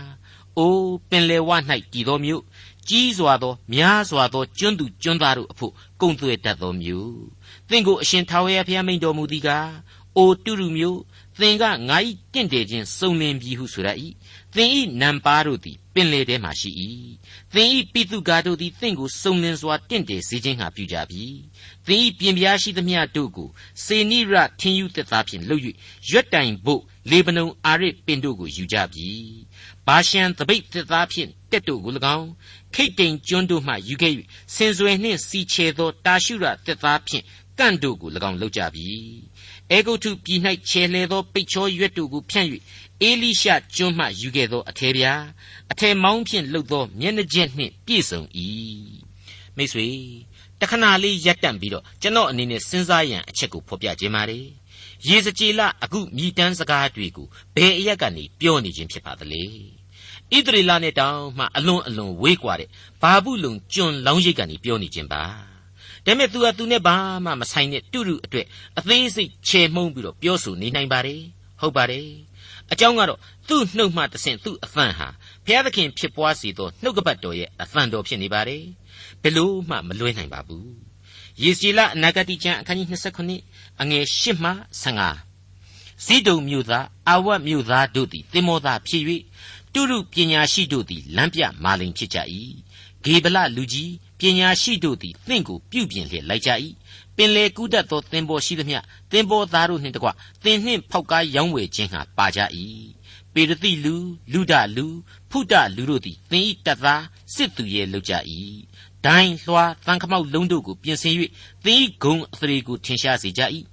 [0.57, 1.49] အိုးပင်လေဝ၌
[1.93, 2.43] တည်သောမျိုး
[2.89, 7.23] ကြီးစွာသောများစွာသောကျွန်းသူကျွန်းသားတို့အဖို့ကုံသွဲတတ်သောမျိုး
[7.69, 9.69] သင်ကိုအရှင်ထာဝရဘုရားမိန်တော်မူသည်ကား
[10.17, 10.99] အိုတူရုမျိုး
[11.39, 11.97] သင်ကငါ၏
[12.33, 13.89] တင့်တယ်ခြင်းစုံလင်ပြီဟုဆိုရ၏
[14.55, 14.69] သင်၏
[15.01, 16.71] နံပါတို့သည် ပင်လေထဲမှရှိ၏
[17.53, 21.23] သင်၏ပိသုကာတို့သည်သင်ကိုစုံလင်စွာတင့်တယ်စေခြင်းဟာပြုကြပြီ
[21.87, 23.49] သင်၏ပြင်ပြားရှိသမျှတို့ကို
[23.83, 25.63] စေနိရထင်းယူသက်သားဖြင့်လှုပ်၍
[26.09, 29.09] ရွက်တိုင်ဖို့လေဗနုန်အာရစ်ပင်တို့ကိုယူကြပြီ
[29.87, 32.29] ဘာရှန်သပိတ်သက်သားဖြင့်တက်တို့ကို၎င်း
[32.73, 34.13] ခိတ်တိန်ကျွန်းတို့မှယူခဲ့၍
[34.55, 37.23] စင်စွယ်နှင့်စီချေသောတာရှုရသက်သားဖြင့်
[37.59, 38.87] ကန့်တို့ကို၎င်းလှုပ်ကြပြီ
[39.71, 42.47] အေဂုတ်ထုပြည်၌ခြေလှဲသောပိတ်ချောရွက်တို့ကိုဖြန့်၍
[43.01, 45.13] အေလိရှကျွန်းမှယူခဲ့သောအထေပြာ
[45.71, 48.21] အထေမောင်းဖြင့်လှုပ်သောမျက်နှာကျက်နှင့်ပြည့်စုံ၏
[49.55, 49.87] မိတ်ဆွေ
[50.59, 54.45] တခဏလေးရပ်တန့်ပြီးတော့ကျွန်တော်အနေနဲ့စဉ်းစားရန်အချက်ကိုဖော်ပြခြင်းပါတယ်
[55.07, 59.43] ရေစကြည်လအခုမြည်တမ်းစကားတွေကိုဘယ်အရက်ကနေပြောနေခြင်းဖြစ်ပါသလဲ
[60.33, 62.69] ဣသရေလနဲ့တောင်မှအလွန်အလွန်ဝေးကွာတဲ့
[63.01, 65.23] ဘာဘူးလုံကျွန်းလောင်းရိပ်ကနေပြောနေခြင်းပါ
[66.05, 68.45] ဒါပေမဲ့ तू က तू နဲ့ဘာမှမဆိုင်တဲ့တူတူအတွက်
[68.77, 71.21] အသေးစိတ်ချေမှုန်းပြီးတော့ပြောဆိုနေနိုင်ပါတယ်
[71.61, 72.07] ဟုတ်ပါတယ်
[72.73, 75.07] အကြောင်းကတော့သူ့နှုတ်မှတဆင့်သူ့အသံဟာ
[75.45, 78.63] ဘုရားသခင်ဖြစ်ပွားစေသောနှုတ်ကပတ်တော်ရဲ့အသံတော်ဖြစ်နေပါတယ်
[79.21, 80.69] ဘယ်လို့မှမလွဲနိုင်ပါဘူး
[81.41, 82.87] ယေစီလအနာဂတိကျမ်းအခန်းကြီး
[83.33, 84.51] 29အငယ်8မှ
[84.83, 89.03] 15ဇိဒုံမြို့သားအာဝတ်မြို့သားတို့သည်သင်္ဘောသားဖြစ်၍
[89.73, 92.17] တုရုပညာရှိတို့သည်လမ်းပြမာလိန်ဖြစ်ကြ၏
[93.03, 96.51] ဂေဗလလူကြီးပညာရှိတို့သည်သင်ကိုပြုပြင်လျက်လိုက်ကြ၏
[97.17, 98.79] ပင်လေကူးတတ်သောသင်္ဘောရှိသမျှ
[99.11, 100.09] သင်္ဘောသားတို့နှင့်တကွ
[100.43, 102.39] သင်နှင့်ဖောက်ကားရောင်းဝယ်ခြင်းဟာပါကြ၏
[103.33, 103.95] ပေရတိလူ
[104.33, 104.87] လူဒလူ
[105.29, 107.03] ဖုဒလူတို့သည်သင်၏တပ်သား
[107.35, 108.13] စစ်သူရဲ့လောက်ကြ၏
[109.05, 111.13] ဒိုင်းလွှာသံခမောက်လုံးတို့ကိုပြင်ဆင်၍
[111.65, 113.41] သင်၏ဂုံအသရေကိုထင်ရှားစေကြ၏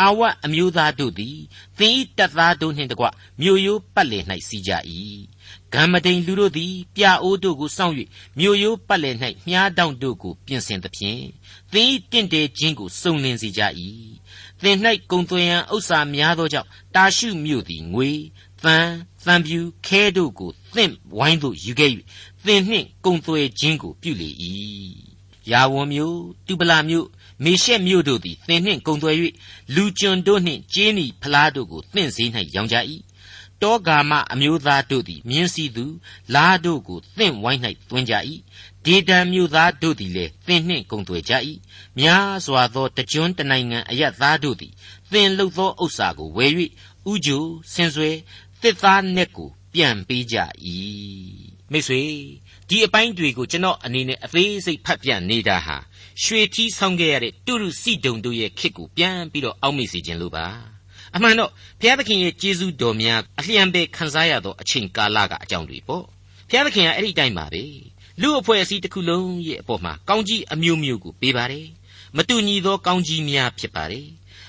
[0.00, 1.36] အာဝတ်အမျိုးသားတို့သည်
[1.78, 3.06] သင်၏တပ်သားတို့နှင့်တကွ
[3.40, 4.72] မြို့ရိုးပတ်လည်၌စီးကြ၏
[5.74, 7.94] ဂမ္မဒိန်လူတို့သည်ပြအိုးတို့ကိုစောင့်၍
[8.38, 9.16] မြို့ရိုးပတ်လည်၌
[9.48, 11.22] မြားတောင့်တို့ကိုပြင်ဆင်သဖြင့်
[11.72, 13.62] သင်၏တင့်တယ်ခြင်းကိုစုံလင်စေကြ၏
[14.62, 14.76] သင်၌
[15.10, 18.10] ကုံသွင်းရန်ဥစ္စာများသောကြောင့်တာရှုမြို့သည်ငွေ
[18.62, 18.76] သံ
[19.26, 21.90] သံပြူခဲတို့ကိုသင့်ဝိုင်းသို့ယူခဲ့၍
[22.46, 24.30] သင်နှင့်ကုံသွဲခြင်းကိုပြုလေ၏
[25.50, 27.06] ယာဝံမြို့တူပလာမြို့
[27.44, 29.12] မေရှက်မြို့တို့သည်သင်နှင့်ကုံသွဲ၍
[29.74, 32.76] လူကျွန်တို့နှင့်ကျေးနီဖလားတို့ကိုသင့်စည်း၌ရောင်းကြ၏
[33.62, 35.84] တောဂါမအမျိုးသားတို့သည်မြင်းစည်းသူ
[36.34, 38.14] လားတို့ကိုသင့်ဝိုင်း၌တွင်ကြ၏
[38.84, 41.32] ဒေဒံမျိုးသားတို့သည်လည်းသင်နှင့်ကုန်သွယ်ကြ၏
[41.98, 44.72] များစွာသောတကြွတနိုင်ငံအယက်သားတို့သည်
[45.12, 46.52] သင်လှုပ်သောဥစ္စာကိုဝယ်၍
[47.10, 48.10] ဥကြိုဆင်ဆွဲ
[48.62, 50.36] တစ်သားနက်ကိုပြန်ပေးကြ၏
[51.72, 52.02] မိတ်ဆွေ
[52.68, 55.76] ဒီအပိုင်းတွေကိုကျွန်တော်အနေနဲ့အသေးစိတ်ဖတ်ပြနေတာဟာ
[56.22, 60.46] ရွှေထီးဆောင်ခဲ့ရတဲ့တုရုစီတုံတို့ရဲ့ခစ်ကိုပြန်ပြီးတော့အောက်မေ့စေခြင်းလို့ပါ
[61.16, 66.04] အမှန်တော့ဘုရားသခင်ရဲ့ကျေးဇူးတော်များအလျံပဲခံစားရသောအချိန်ကာလကအကြောင်းတွေပေါ့
[66.48, 67.62] ဘုရားသခင်ကအဲ့ဒီတိုင်းပါပဲ
[68.20, 71.66] လူအဖွဲ့အစည်းတစ်ခုလုံးရဲ့အပေါ်မှာကောင်းကြီးအမျိုးမျိုးကိုပေးပါတယ်
[72.16, 74.06] မတူညီသောကောင်းကြီးများဖြစ်ပါတယ်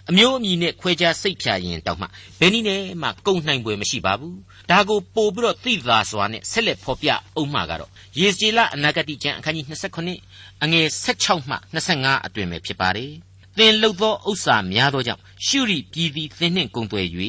[0.10, 2.08] အမျိုးအမည်နဲ့ခွဲခြားစိတ်ဖြာရင်တောက်မှ
[2.40, 4.38] ဘယ်နည်းနဲ့မှကုန်နိုင်ပွဲမရှိပါဘူး
[4.70, 9.66] ဒါကိုပို့ပြီးတော့သိသာစွာနဲ့ဆက်လက်ဖော်ပြအောင်မှာကတော့ယေစီလအနာဂတိကျမ်းအခန်းကြီး
[10.12, 13.12] 29အငယ်16မှ25အတွင်ပဲဖြစ်ပါတယ်
[13.58, 17.08] သင်လှုပ်သောဥစ္စာများသောကြောင့်ရှုရိပြည်သည်သင်နှင့်ကုန်သွယ်၍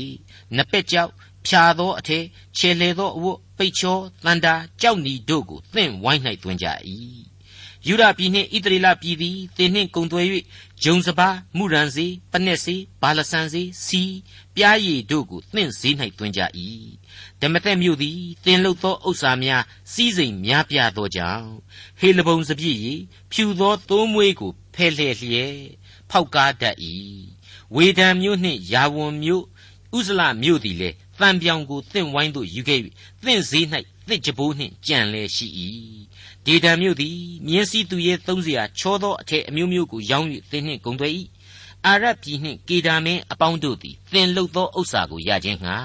[0.56, 1.10] နပက်ကြောက်
[1.46, 2.24] ဖြာသောအထည်
[2.56, 6.66] ခြေလေသောအဝတ်ပိတ်ချောတန်တာကြောက်နီတို့ကိုသင်ဝိုင်း၌တွင်ကြ၏
[7.86, 10.26] ယူဒပြည်နှင့်ဣသရေလပြည်သည်သင်နှင့်ကုန်သွယ်၍
[10.82, 14.02] ဂျုံစပါမုရန်စီပနက်စီဘာလဆန်စီစီ
[14.54, 16.40] ပြားရည်တို့ကိုသင်ဈေး၌တွင်ကြ၏
[17.40, 21.48] ဓမ္မသက်မြို့သည်သင်လုသောဥစ္စာများစီးစိမ်များပြားသောကြောင့်
[22.00, 22.78] ဟေလဘုံစပြည့်၏
[23.32, 25.56] ဖြူသောသိုးမွေးကိုဖဲလှဲ့လျက်
[26.12, 26.76] ဖောက်ကားတတ်၏
[27.76, 29.44] ဝေဒံမြို့နှင့်ယာဝန်မြို့
[29.96, 32.80] ဥဇလမြို့သည်လည်းတံပြောင်ကိုသင့်ဝိုင်းသို့ယူခဲ့၍
[33.24, 33.66] သင့်ဈေး၌
[34.08, 35.46] သစ်ကြဘိုးနှင့်ကြံလဲရှိ၏
[36.46, 41.08] ဒေဒံမြို့သည်မြင်းစည်းသူရဲသုံးစရာချောသောအထက်အမျိုးမျိုးကိုရောင်း၍သင်နှင့်ဂုံသွဲ၏
[41.86, 45.76] အာရပြည်နှင့်ကေဒါမင်းအပေါင်းတို့သည်သင်လုသောဥစ္စာကိုရခြင်းငှာ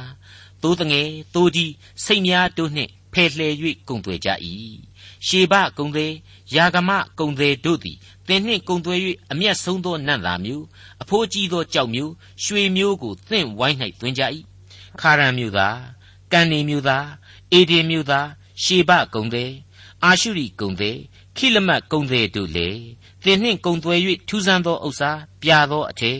[0.62, 1.72] သိုးတငယ်သိုးကြီး
[2.06, 3.54] စိတ်များတို့နှင့်ဖယ်လှယ်၍
[3.88, 4.30] ဂုံသွဲကြ၏
[5.28, 6.08] ရှေဘဂုံသွဲ
[6.56, 8.96] ယာဂမဂုံသွဲတို့သည် သင်နှင့်ဂုံသွဲ၍
[9.32, 10.66] အမျက်ဆုံးသောနတ်သားမျိုး
[11.02, 12.14] အဖိုးကြီးသောကြောက်မျိုး
[12.44, 14.24] ရွှေမျိုးကိုသင်ဝိုင်း၌သွင်းကြ၏
[15.02, 15.78] ခါရန်မျိုးသား
[16.32, 17.08] ကန်နေမျိုးသား
[17.52, 18.28] အေဒီမျိုးသား
[18.64, 19.54] ရှေဘဂုံသေး
[20.04, 21.00] အာရှုရိကုံသေး
[21.38, 22.70] ခိလမတ်ကုံသေးတို့လေ
[23.24, 23.96] သင်နှင့်ကုံသွဲ၍
[24.28, 25.12] ထူးဆန်းသောဥစ္စာ
[25.42, 26.20] ပြာသောအထည်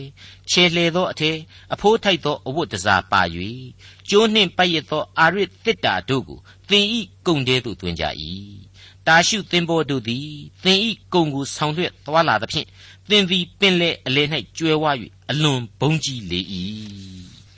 [0.50, 1.36] ခြေလှဲသောအထည်
[1.74, 3.22] အဖိုးထိုက်သောအဝတ်တစားပါ၍
[4.08, 8.04] ကျိုးနှင့်ပတ်ရသောအာရစ်တစ်တာတို့ကိုသင်ဤကုံတဲသို့တွင်ကြ၏
[9.08, 10.28] တာရှုသင်္ဘောတို့သည်
[10.64, 12.66] သင်ဤကုံကိုဆောင်ရွက်သွားလာသဖြင့်
[13.08, 14.22] သင်သည်ပင်လေအလေ၌
[14.56, 14.84] ကျွဲဝ၍
[15.30, 16.40] အလွန်ဘုံကြီးလေ၏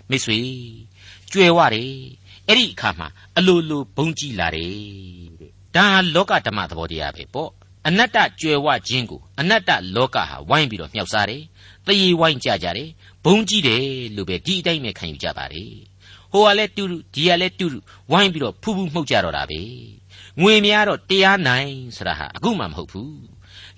[0.08, 0.38] မိတ်ဆွေ
[1.30, 1.92] ကျွဲဝတယ်
[2.46, 3.08] အဲ့ဒီအခါမှာ
[3.38, 4.74] အလိုလိုဘုံကြီးလာတယ်
[5.74, 7.50] ဒါဟာလောကဓမ္မသဘောတရားပဲပေါ့
[7.86, 11.42] အနတ္တကြွယ်ဝခြင်းကိုအနတ္တလောကဟာဝိုင်းပြီးတော့မြှောက်စားတယ်
[11.86, 12.90] တရေဝိုင်းကြကြတယ်
[13.24, 13.84] ဘုံကြီးတယ်
[14.16, 15.72] လို့ပဲဒီအတိုင်းပဲခံယူကြပါတယ်
[16.32, 17.78] ဟိုကလည်းတူတူဒီကလည်းတူတူ
[18.10, 19.60] ဝိုင်းပြီးတော့ဖူးဖူးမှုတ်ကြတော့တာပဲ
[20.40, 23.20] ငွေများတော့တရားနိုင်ဆိုတာဟာအခုမှမဟုတ်ဘူး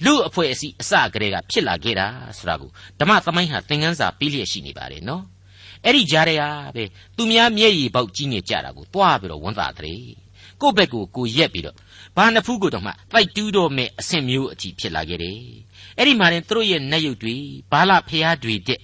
[0.04, 2.06] လူအဖွဲ့အစည်းအစကတည်းကဖြစ်လာခဲ့တာ
[2.38, 5.24] ဆိုတာကိုဓမ္မသမိုင်းဟာသင်ခန်းစာပေးလျက်ရှိနေပါတယ်နော်
[5.84, 6.42] အဲ့ဒီကြားရရ
[6.76, 6.84] ပဲ
[7.16, 10.00] သူများမျက်ရည်ပေါက်ကြီးနေကြတာကိုတွားပြီးတော့ဝန်တာတဲ့
[10.60, 11.76] ကိုယ့်ဘက်ကိုကိုရက်ပြီးတော့
[12.16, 15.38] ဘာနှစ်ဖူးကိုတော့မှတိုက်တူးတော့မဲ့အဆင့်မျိုးအထိဖြစ်လာခဲ့တယ်။
[15.98, 17.36] အဲ့ဒီမှာရင်သူတို့ရဲ့နတ်ရုပ်တွေ
[17.72, 18.80] ဘာလဖျားတွေတဲ့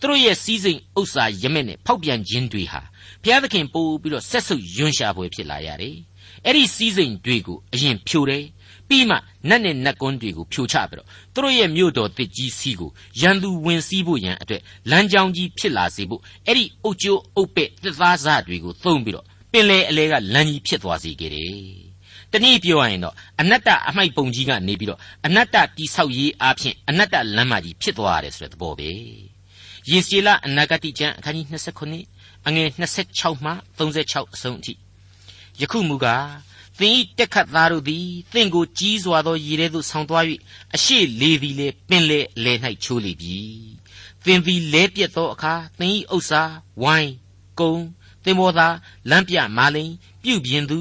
[0.00, 2.80] သူတို့ရဲ့စီးစိမ်ဥစ္စာရမက်နဲ့ဖောက်ပြန်ခြင်းတွေဟာ
[3.22, 5.96] ဘုရားသခင်ပို့ပြီးတော့ဆက်ဆုပ်ယွန်းရှာဖွယ်ဖြစ်လာရတယ်။
[6.46, 8.44] အဲ့ဒီစီးစိမ်တွေကိုအရင်ဖြိုတယ်
[8.88, 9.16] ပြီးမှ
[9.48, 21.92] နတ်နဲ့နတ်ကွန်းတွေကိုဖြိုချပြီးတော့သူတို့ရဲ့မြို့တော်တစ်ကြီးစီးကိုရန်သူဝင်စည်းဖို့ရန်အတွက်လမ်းကြောင်းကြီးဖြစ်လာစေဖို့အဲ့ဒီအုတ်ကျိုးအုတ်ပဲ့သစ်သားစားတွေကိုသုံးပြီးတော့ပင်လေအလဲကလမ်းကြီးဖြစ်သွားစေခဲ့တယ်
[22.32, 28.90] တနည်းပြောရရင်တော့အနတ္တအမိုက်ပုံကြီးကနေပြီးတော့အနတ္တတိဆောက်ရေးအားဖြင့်အနတ္တလမ်းမကြီးဖြစ်သွားရတယ်ဆိုတဲ့သဘောပဲ
[29.90, 31.46] ယေစီလအနာဂတိကျမ်းအခန်းကြီး
[31.96, 32.68] 29အငယ်
[33.10, 34.74] 26မှ36အဆုံးအထိ
[35.60, 36.26] ယခုမူကား
[36.78, 40.24] သင်ဤတက်ခတ်သားတို့သည်သင်ကိုကြီးစွာသောရည်ထဲသို့ဆောင်းသွား၍
[40.74, 43.38] အရှိလေသည်လေပင်လေလေ၌ချိုးလေပြီ
[44.24, 46.42] သင်သည်လဲပြက်သောအခါသင်ဤဥစ္စာ
[46.82, 47.12] ဝိုင်း
[47.60, 47.74] ကုံ
[48.24, 48.76] သင်္ဘောသား
[49.10, 50.78] လမ်းပြမာလိန်ပြုတ်ပြင်းသူ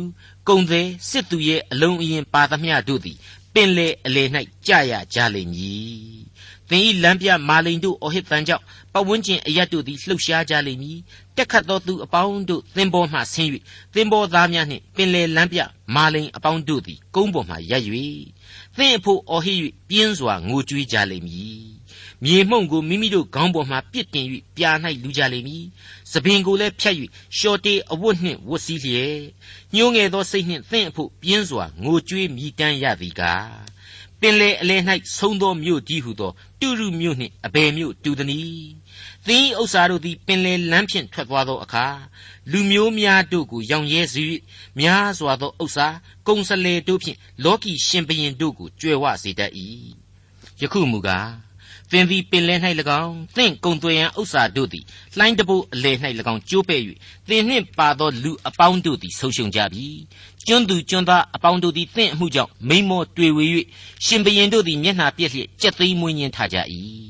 [0.47, 3.17] ကုံသည်စစ်သူရဲ့အလုံးအရင်ပါသမျှတို့သည်
[3.53, 4.23] ပင်လေအလေ၌
[4.67, 6.30] ကြာရကြလိမ့်မည်
[6.71, 10.99] သင်ဤလမ်းပြမာလိန်တို့အဟစ်တန်ကြောင့်ပဝန်းကျင်အရတ်တို့သည်လှုပ်ရှားကြလိမ့်မည်
[11.35, 13.49] တက်ခတ်သောသူအပေါင်းတို့သင်္ဘောမှဆင်း၍
[13.93, 15.59] သင်္ဘောသားများနှင့်ပင်လေလမ်းပြ
[15.95, 17.83] မာလိန်အပေါင်းတို့သည်ကုန်းပေါ်မှရပ်၍
[18.77, 19.53] သင်အဖို့အဟိ၍
[19.89, 21.61] ပြင်းစွာငိုကြွေးကြလိမ့်မည်
[22.23, 24.71] မြေမှုန့်ကိုမိမိတို့ခေါင်းပေါ်မှပစ်တင်၍ပြာ၌
[25.03, 25.63] လူကြလိမ့်မည်။
[26.11, 26.95] သပင်ကိုလည်းဖြတ်၍
[27.37, 29.21] ရှော်တေအဝတ်နှင့်ဝတ်စည်းလျက်
[29.75, 33.70] ညှိုးငယ်သောစိတ်နှင့်သင့်အဖို့ပြင်းစွာငိုကြွေးမြည်တမ်းရသည်ကား
[34.21, 34.81] ပင်လေအလယ်၌
[35.17, 38.65] ဆုံးသောမြို့ကြီးဟုသောတူရုမြို့နှင့်အဘယ်မြို့တူသည်။
[39.27, 41.85] သင်ဥစ္စာတို့သည်ပင်လေလမ်းဖြင့်ထွက်သွားသောအခါ
[42.51, 44.23] လူမျိုးများတို့ကိုရောင်ရဲစေ၍
[44.79, 45.87] များစွာသောဥစ္စာ
[46.27, 49.51] ကုံစလေတို့ဖြင့်လောကီရှင်ဘရင်တို့ကိုကြွယ်ဝစေတတ်၏။
[50.61, 51.50] ယခုမူကား
[51.91, 52.59] သသင်သည်ပင်လယ်၌၎
[53.03, 54.83] င်းသင်ကုံသွေးရန်ဥစ္စာတို့သည်
[55.17, 55.97] လှိုင်းတဘိုးအလယ်၌၎
[56.33, 56.81] င်းကျိုးပဲ့၍
[57.29, 59.87] သင်နှင့်ပါသောလူအပေါင်းတို့သည်ဆုံးရှုံးကြပြီ
[60.47, 63.45] ကျွန်းသူကျွန်းသားအပေါင်းတို့သည်သင်အမှုကြောင့်မိန်မောတွေ့ဝေ၍
[64.05, 66.57] ရှင်ဘရင်တို့သည်မျက်နှာပြက်လျက်ကြက်သိမ်းမွေးညင်းထကြ၏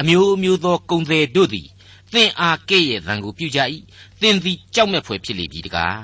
[0.00, 1.68] အမျိုးမျိုးသောကုံသည်တို့သည်
[2.12, 3.60] သင်အားကဲ့ရဲ့သံကိုပြုကြ၏
[4.20, 6.00] သင်သည်ကြောက်မဲ့ဖွယ်ဖြစ်လေပြီတကား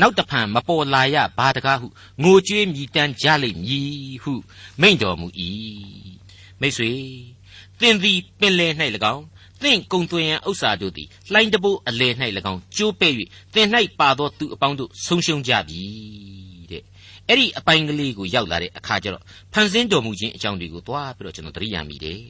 [0.00, 1.86] နောက်တဖန်မပေါ်လာရဘာတကားဟု
[2.22, 4.32] ငိုကြွေးမြည်တမ်းကြလိမ့်မည်ဟု
[4.80, 5.26] မိန့်တော်မူ၏
[6.60, 6.92] မိတ်ဆွေ
[7.80, 8.72] သင်သည်ပင်လယ်၌၎
[9.14, 9.24] င်း
[9.62, 12.12] သင်ကုံသွင်းရန်ဥစ္စာတို့သည်လှိုင်းတဘိုးအလယ်၌၎
[12.52, 13.12] င်းကျိုးပဲ့၍
[13.54, 13.68] သင်၌
[14.00, 15.82] ပါသောသူအပေါင်းတို့ဆုံးရှုံးကြပြီ
[16.70, 16.82] တဲ့
[17.28, 22.22] အဲ့ဒီအပိုင်းကလေးကိုရောက်လာတဲ့အခါကျတော့ဖန်ဆင်းတော်မူခြင်းအကြောင်းတွေကိုသွားပြီးတော့ကျွန်တော်သတိရမိတယ်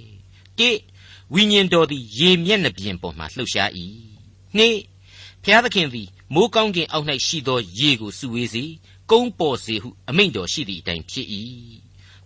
[0.58, 0.70] တိ
[1.34, 3.70] ဝိညာဉ်တော်သည်ရေမျက်နှာပြင်ပေါ်မှာလှုပ်ရှား၏
[4.56, 4.76] နှစ်
[5.44, 8.64] ဖျားသခင်သည်မိုးကောင်းကင်အောက်၌ရှိသောရေကိုစုဝေးစေ
[9.10, 11.26] ကုန်းပေါ်စေဟုအမိန့်တော်ရှိသည့်အတိုင်းဖြစ်၏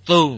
[0.08, 0.34] သုံး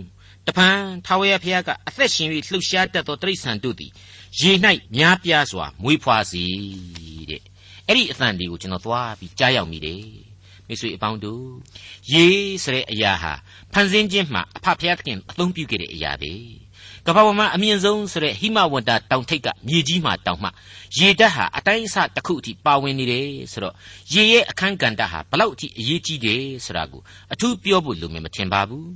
[0.48, 0.68] တပံ
[1.06, 3.92] ထာဝရဘုရားကအသက်ရှင်၍လှုပ်ရှားတတ်သောတိရစ္ဆာန်တို့သည်
[4.40, 4.50] ရေ၌
[4.96, 6.44] များပြားစွာမွေးဖွားစေ
[7.30, 7.42] တဲ့
[7.86, 10.04] အဲ့ဒီအသံတွေကိုကျွန်တော်သွားပြီးကြားရောက်မိတယ်
[10.66, 11.46] မိတ်ဆွေအပေါင်းတို့
[12.12, 12.26] ရေ
[12.64, 13.32] ဆိုတဲ့အရာဟာ
[13.72, 16.32] ဖန်ဆင်းခြင်းမှာအဖဖျားသခင်အသုံးပြုခဲ့တဲ့အရာပဲ
[17.06, 20.48] ကမ္ဘာပေါ်မှာအမြင့်ဆုံးဆိုတဲ့ဟိမဝန္တာတောင်ထိပ်ကမြေကြီးမှာတောင်မှ
[20.98, 23.74] ရေဓာတ်ဟာအတိုင်းအဆတစ်ခုအထိပါဝင်နေတယ်ဆိုတော့
[24.12, 27.02] ရေရဲ့အခန်းကဏ္ဍဟာဘလောက်အထိအရေးကြီးတယ်ဆိုတာကို
[27.32, 28.88] အထူးပြောဖို့လိုမယ်မထင်ပါဘူး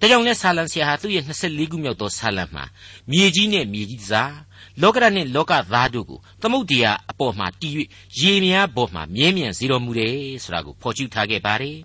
[0.00, 2.64] ဒါကြောင့်လဲဆာလံဆရာဟာသူ့ရဲ့24ခုမြောက်သောဆာလံမှာ
[3.10, 4.34] မြေကြီးနဲ့မြေကြီးစား
[4.82, 7.74] လောကရနဲ့လောကသားတို့ကိုသမုတ်တရားအပေါ်မှာတည်၍
[8.20, 11.76] ရေများပေါ်မှာမြဲမြံစေတော်မူတယ်ဆိုတာကိုဖော်ကျူးထားခဲ့ပါတယ်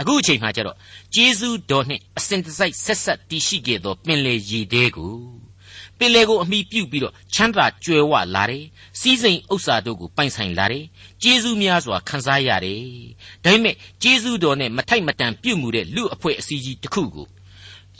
[0.00, 0.76] အခုအချိန်မှကျတော့
[1.14, 5.14] ဂျေဇုတော်နှင့်အစဉ်တစိုက်ဆက်ဆက်တည်ရှိခဲ့သောပင်လေရေတဲကို
[5.98, 8.64] ပင်လေကိုအမိပြုတ်ပြီးတော့ချမ်းသာကြွယ်ဝလာတယ်
[9.00, 10.84] စီးစိမ်ဥစ္စာတို့ကိုပိုင်ဆိုင်လာတယ်
[11.22, 12.82] ကျေးဇူးများစွာခံစားရတယ်
[13.44, 17.26] ဒါပေမဲ့ကျေးဇူးတော်နဲ့မထိုက်မတန်ပြုတ်မှုတဲ့လူအဖွဲ့အစည်းကြီးတစ်ခုကို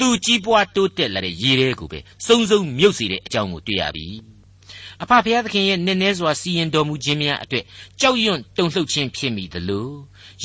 [0.00, 4.06] သူကြီးပွားတိုးတက်လာတဲ့ရေတဲကိုပဲစုံစုံမြုပ်စေတဲ့အကြောင်းကိုတွေ့ရပြီ
[5.02, 7.64] အဖဖျားသခင်ရဲ့နည်းနည်းစွာစီရင်တော်မူခြင်းများအတွက်
[8.00, 9.88] ကြောက်ရွံ့တုန်လှုပ်ခြင်းဖြစ်မိသလို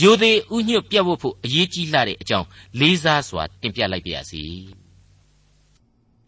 [0.01, 2.47] ယိုသေးဥညွတ်ပြတ်ဝတ်ဖို့အရေးကြီးလာတဲ့အကြောင်း
[2.79, 4.43] လေးစားစွာတင်ပြလိုက်ပါရစေ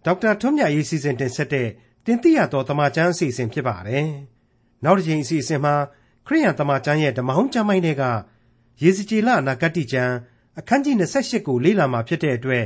[0.06, 1.68] ဒေါက်တာထွန်းမြတ်ရေးစီစဉ်တင်ဆက်တဲ့
[2.06, 4.08] တင်ပြတော်တမချန်းအစီအစဉ်ဖြစ်ပါတယ်
[4.84, 5.76] နောက်တစ်ချိန်အစီအစဉ်မှာ
[6.28, 8.04] ခရိယန်တမချန်းရဲ့ဓမ္မဟောင်းကျမ်းပိုင်းတွေက
[8.84, 10.14] ရေစကြည်လအနာဂတ်ကျမ်း
[10.60, 12.66] အခန်းကြီး28ကိုလေ့လာမှာဖြစ်တဲ့အတွက်